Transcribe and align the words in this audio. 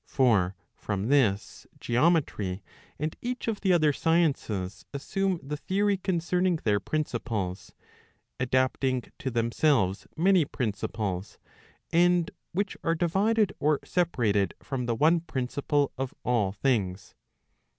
For 0.07 0.55
from 0.73 1.09
this, 1.09 1.67
geome¬ 1.79 2.25
try, 2.25 2.63
and 2.97 3.15
each 3.21 3.47
of 3.47 3.61
the 3.61 3.71
other 3.71 3.93
sciences, 3.93 4.83
assume 4.95 5.39
the 5.43 5.57
theory 5.57 5.95
concerning 5.95 6.55
their 6.55 6.79
principles, 6.79 7.75
adapting 8.39 9.01
* 9.11 9.19
to 9.19 9.29
themselves 9.29 10.07
many 10.17 10.43
principles, 10.43 11.37
and 11.91 12.31
which 12.51 12.75
are 12.83 12.95
divided 12.95 13.53
or 13.59 13.79
separated 13.85 14.55
from 14.63 14.87
the 14.87 14.95
one 14.95 15.19
principle 15.19 15.91
of 15.99 16.15
all 16.23 16.51
things. 16.51 17.13